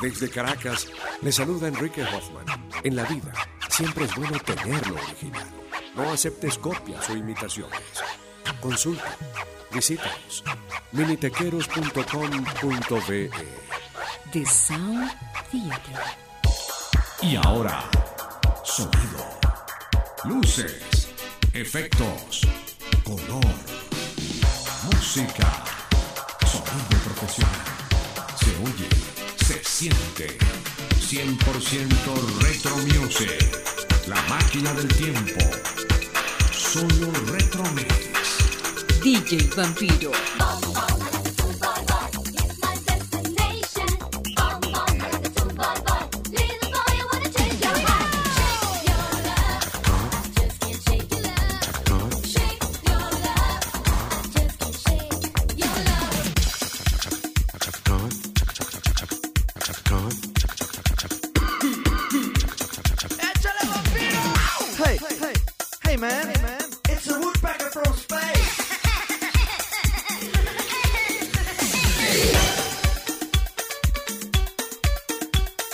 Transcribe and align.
Desde 0.00 0.30
Caracas, 0.30 0.86
le 1.22 1.32
saluda 1.32 1.66
Enrique 1.68 2.02
Hoffman. 2.02 2.46
En 2.82 2.96
la 2.96 3.04
vida, 3.04 3.30
siempre 3.68 4.06
es 4.06 4.14
bueno 4.14 4.38
tener 4.38 4.86
lo 4.86 4.94
original. 4.94 5.46
No 5.94 6.10
aceptes 6.10 6.56
copias 6.56 7.10
o 7.10 7.16
imitaciones. 7.16 7.82
Consulta, 8.60 9.14
visítanos. 9.72 10.42
minitequeros.com.be 10.92 13.30
The 14.32 14.46
Sound 14.46 15.12
Theater. 15.50 16.00
Y 17.22 17.36
ahora, 17.36 17.84
sonido, 18.78 19.26
luces, 20.22 21.08
efectos, 21.52 22.42
color, 23.02 23.44
música, 24.84 25.64
sonido 26.46 26.96
profesional. 27.04 27.66
Se 28.38 28.50
oye, 28.62 28.88
se 29.44 29.64
siente. 29.64 30.38
100% 31.00 32.40
Retro. 32.40 32.76
La 34.06 34.22
máquina 34.28 34.72
del 34.74 34.86
tiempo. 34.86 35.40
Solo 36.52 37.10
Retro. 37.32 37.64
DJ 39.02 39.50
Vampiro. 39.56 40.12
Hey, 64.78 64.96
hey, 64.96 65.34
hey 65.82 65.96
man, 65.96 66.28
hey 66.28 66.40
man, 66.40 66.60
it's 66.88 67.10
a 67.10 67.18
woodpecker 67.18 67.68
from 67.70 67.92
space. 67.94 68.58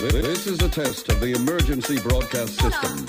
This 0.00 0.46
is 0.46 0.62
a 0.62 0.70
test 0.70 1.10
of 1.10 1.20
the 1.20 1.34
emergency 1.36 2.00
broadcast 2.00 2.58
system. 2.58 3.06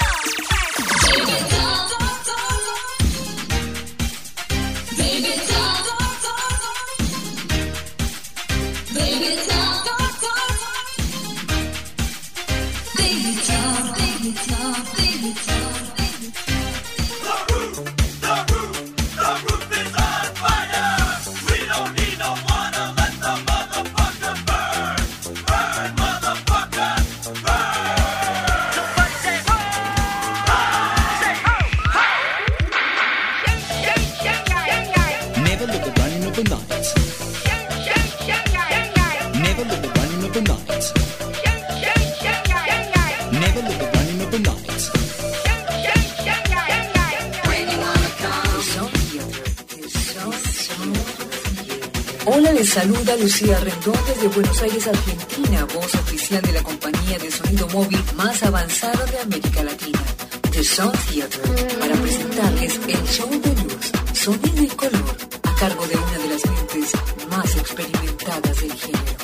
Saluda 52.75 53.15
Lucía 53.15 53.57
Rendón 53.61 53.97
desde 54.05 54.27
Buenos 54.27 54.61
Aires, 54.61 54.85
Argentina, 54.85 55.65
voz 55.73 55.95
oficial 55.95 56.41
de 56.41 56.51
la 56.51 56.61
compañía 56.61 57.17
de 57.17 57.31
sonido 57.31 57.69
móvil 57.69 58.03
más 58.17 58.43
avanzada 58.43 59.05
de 59.05 59.17
América 59.19 59.63
Latina, 59.63 60.03
The 60.51 60.61
Sound 60.61 60.99
Theater, 61.07 61.41
para 61.79 61.95
presentarles 61.95 62.77
el 62.85 63.07
show 63.07 63.29
de 63.29 63.63
luz, 63.63 63.91
sonido 64.13 64.61
y 64.61 64.67
color, 64.67 65.15
a 65.43 65.55
cargo 65.55 65.87
de 65.87 65.95
una 65.95 66.17
de 66.17 66.27
las 66.27 66.45
mentes 66.45 66.91
más 67.29 67.55
experimentadas 67.55 68.59
del 68.59 68.73
género. 68.73 69.15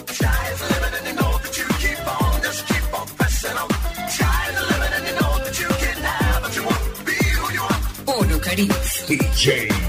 Oro 8.05 8.39
Cariz, 8.39 9.05
DJ 9.09 9.80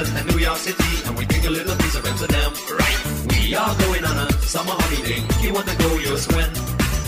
London 0.00 0.16
and 0.16 0.32
New 0.32 0.40
York 0.40 0.56
City, 0.56 1.04
and 1.04 1.12
we 1.18 1.26
take 1.26 1.44
a 1.44 1.50
little 1.50 1.76
piece 1.76 1.94
of 1.94 2.06
Amsterdam. 2.06 2.54
Right. 2.72 2.98
We 3.28 3.54
are 3.54 3.76
going 3.84 4.02
on 4.02 4.16
a 4.16 4.32
summer 4.48 4.72
holiday. 4.72 5.20
You 5.42 5.52
want 5.52 5.68
to 5.68 5.76
go, 5.76 5.98
you'll 5.98 6.16
swim. 6.16 6.50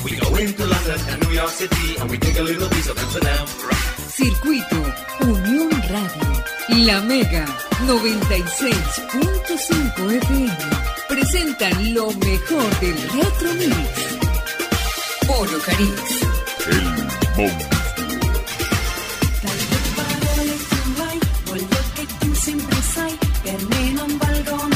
We 0.04 0.16
go 0.16 0.36
into 0.36 0.66
London 0.66 1.00
and 1.08 1.22
New 1.25 1.32
York 1.32 1.48
City, 1.48 1.97
and 1.98 2.10
we 2.10 2.19
take 2.19 2.38
a 2.38 2.42
little 2.42 2.69
piece 2.69 2.91
of 2.91 2.98
Amsterdam. 2.98 3.47
Right. 3.64 3.80
Circuito 4.12 4.94
Unión 5.20 5.72
Radio, 5.88 6.44
La 6.84 7.00
Mega 7.00 7.47
96.5 7.86 10.10
FM. 10.20 10.53
Presentan 11.09 11.94
lo 11.94 12.12
mejor 12.12 12.78
del 12.80 13.00
Retro 13.16 13.54
Mix. 13.54 13.88
Oro 15.28 15.59
Cariz. 15.64 16.20
parole 17.36 17.81
gonna 24.44 24.72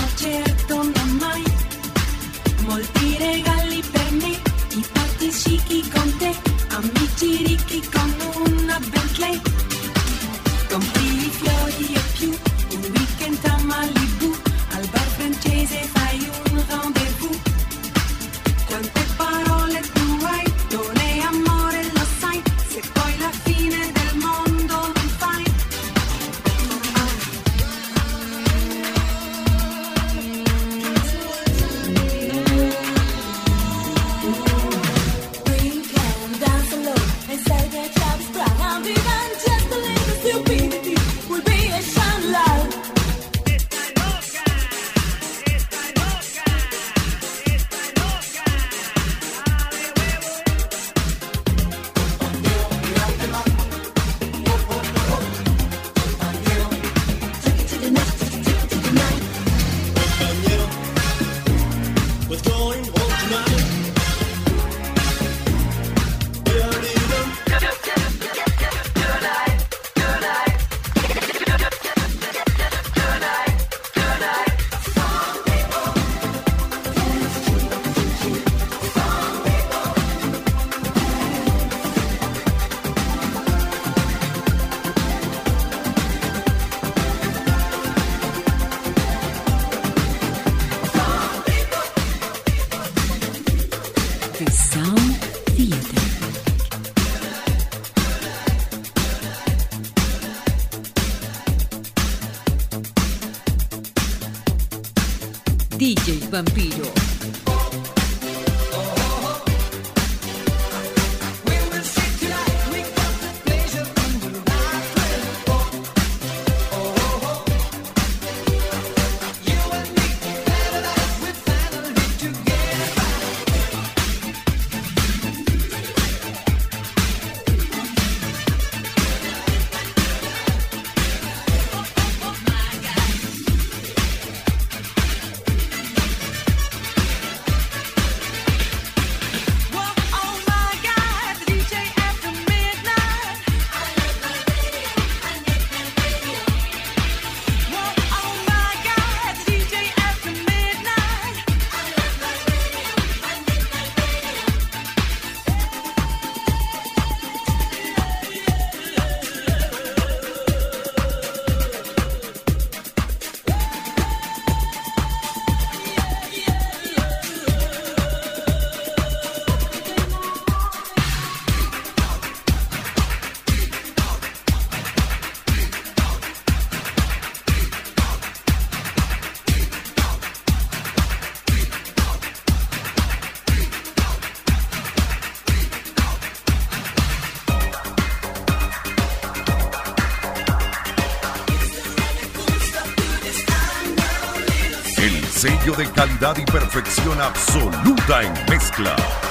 perfección 196.77 197.19
absoluta 197.23 198.23
en 198.23 198.35
mezcla. 198.51 199.26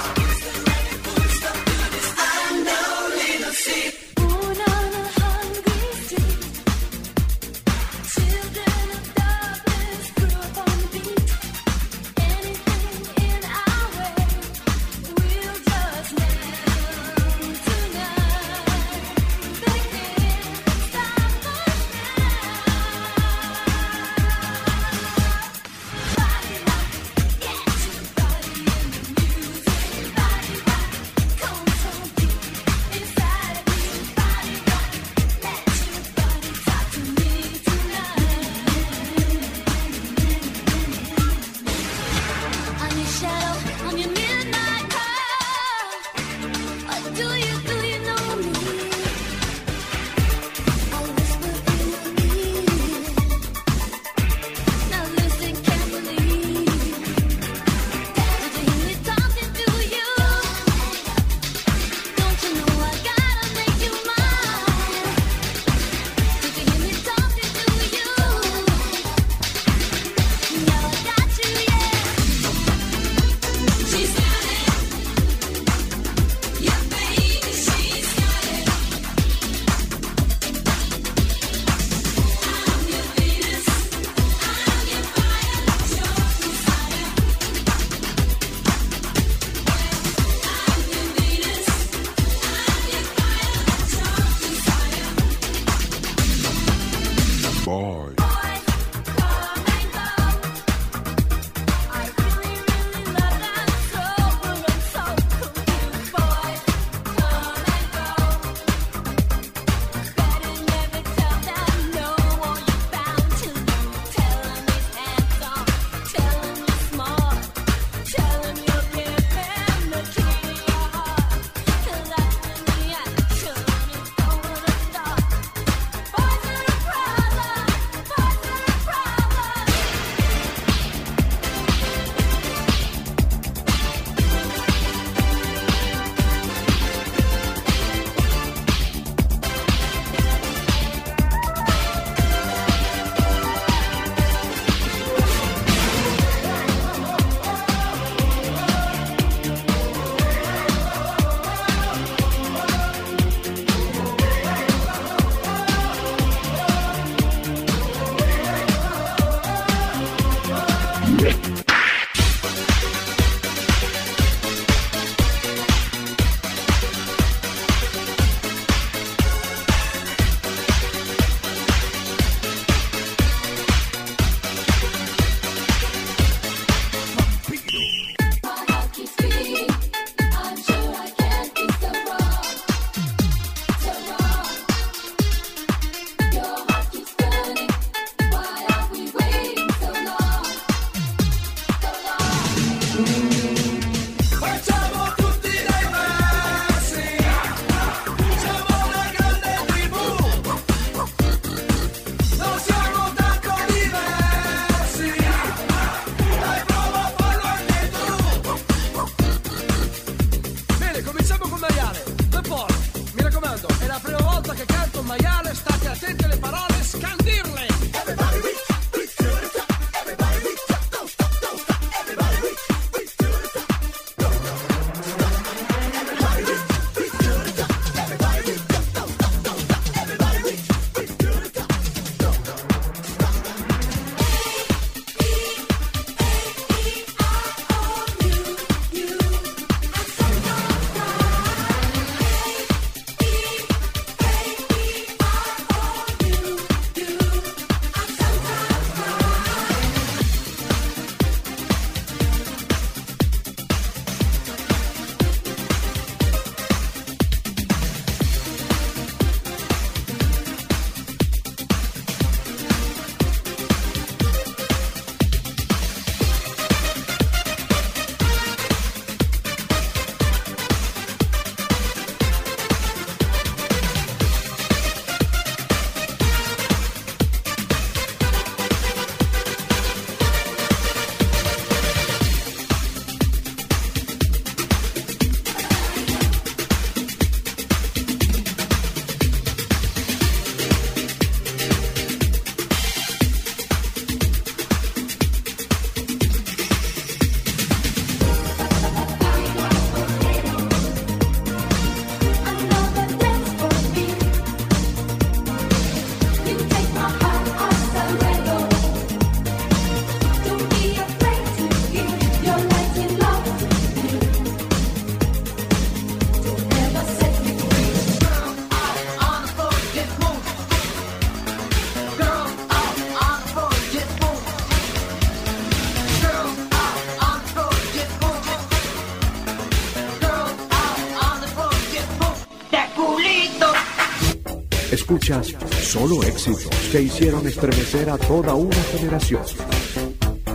escuchas 335.26 335.56
solo 335.82 336.22
éxitos 336.24 336.70
que 336.92 337.02
hicieron 337.02 337.48
estremecer 337.48 338.10
a 338.12 338.18
toda 338.18 338.54
una 338.54 338.76
generación. 338.92 339.42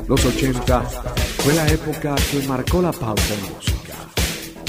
Los 0.07 0.25
80 0.25 0.83
fue 1.39 1.55
la 1.55 1.67
época 1.67 2.15
que 2.31 2.47
marcó 2.47 2.81
la 2.81 2.93
pauta 2.93 3.35
en 3.35 3.53
música, 3.53 3.95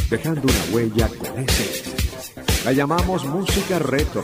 dejando 0.09 0.41
una 0.41 0.75
huella 0.75 1.07
con 1.07 1.39
ese. 1.39 1.83
La 2.65 2.71
llamamos 2.71 3.25
música 3.25 3.77
retro. 3.77 4.23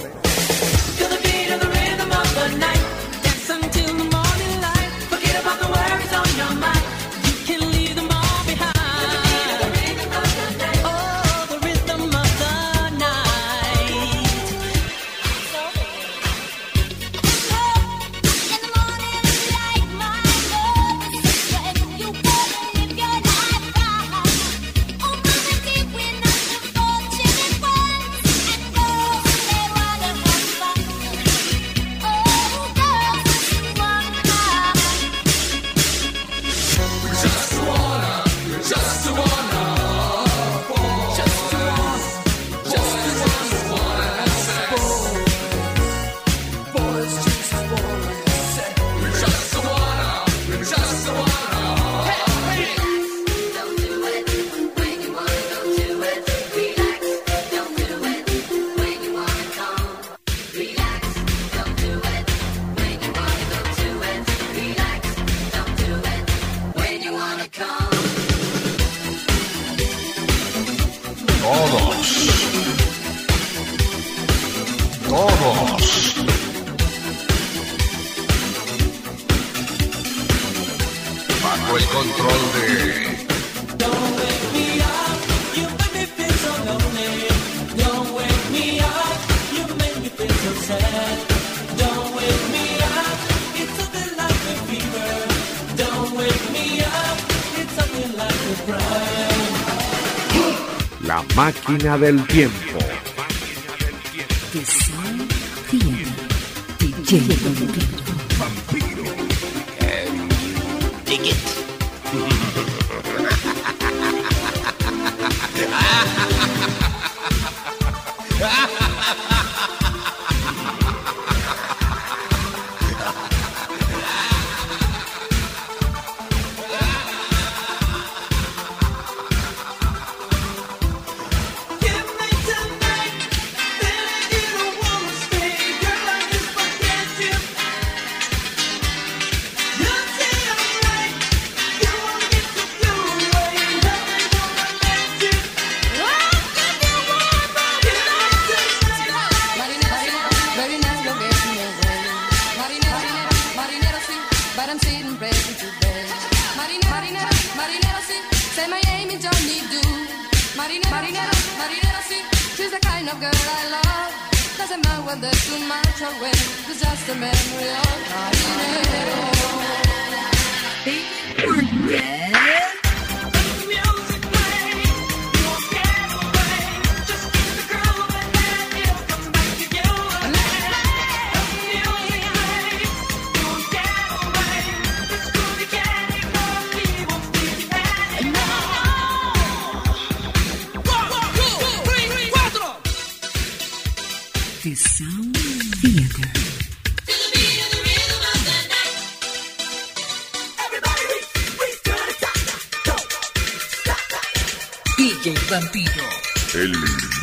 La 101.17 101.23
máquina 101.35 101.97
del 101.97 102.23
tiempo. 102.27 102.77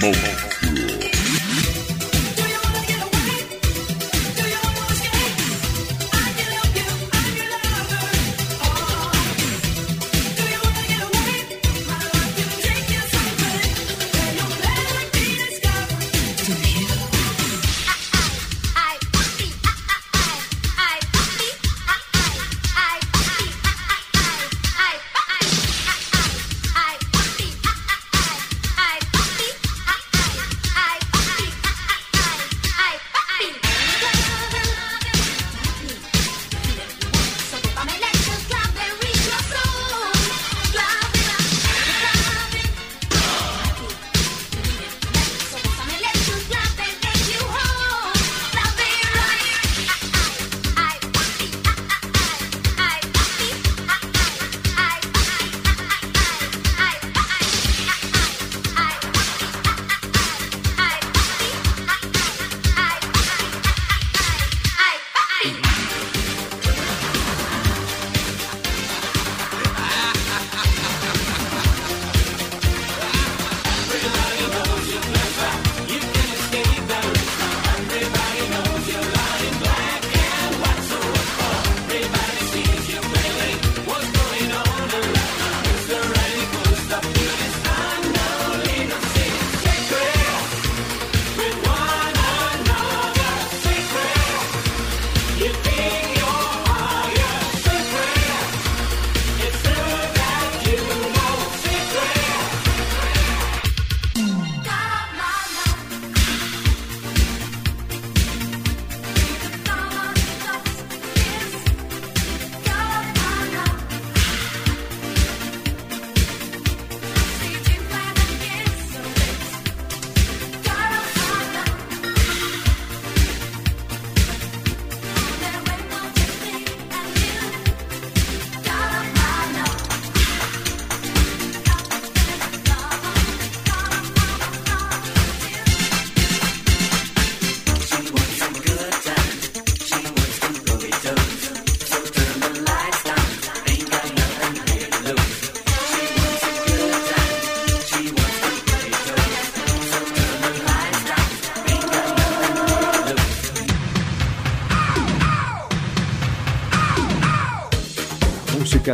Mode. 0.04 0.33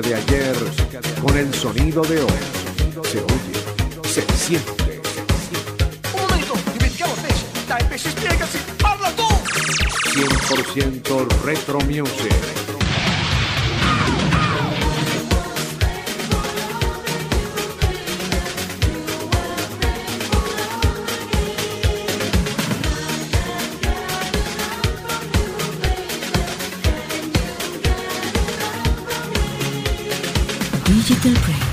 Música 0.01 0.09
de 0.09 0.15
ayer 0.15 0.57
con 1.23 1.37
el 1.37 1.53
sonido 1.53 2.01
de 2.03 2.21
hoy. 2.21 2.33
Se 3.11 3.19
oye, 3.19 3.53
se 4.09 4.23
siente. 4.37 5.01
Un 6.15 6.23
momento, 6.23 6.55
dimentichiamo 6.73 7.13
Pesce. 7.15 7.45
Dai 7.69 7.85
Pesce, 7.89 8.11
spiegaci, 8.11 8.59
parla 8.81 9.11
tu! 9.17 9.23
100% 9.23 11.27
retro 11.45 11.81
music. 11.81 12.70
Digital 31.11 31.35
Brain. 31.43 31.70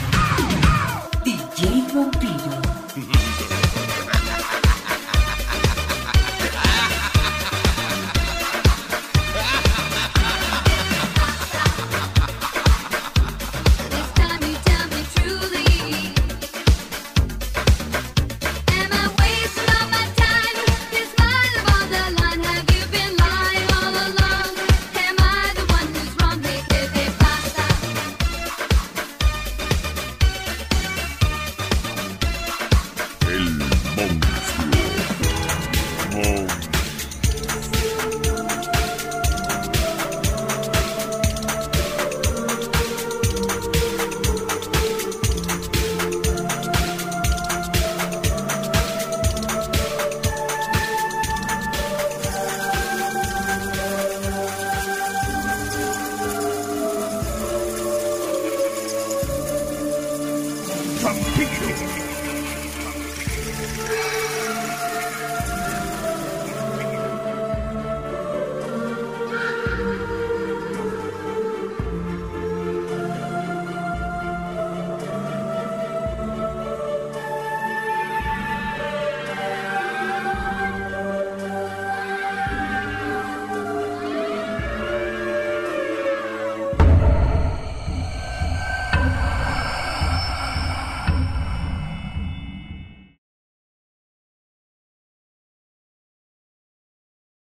Peace. 61.38 62.07